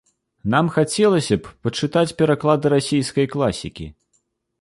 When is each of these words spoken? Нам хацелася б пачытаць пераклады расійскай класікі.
Нам 0.53 0.69
хацелася 0.77 1.35
б 1.43 1.51
пачытаць 1.67 2.13
пераклады 2.21 2.71
расійскай 2.75 3.27
класікі. 3.35 3.85